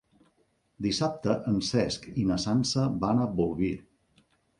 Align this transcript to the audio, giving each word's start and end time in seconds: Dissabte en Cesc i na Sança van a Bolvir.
Dissabte 0.85 1.35
en 1.51 1.59
Cesc 1.67 2.07
i 2.21 2.23
na 2.29 2.37
Sança 2.45 2.87
van 3.05 3.21
a 3.21 3.29
Bolvir. 3.41 3.71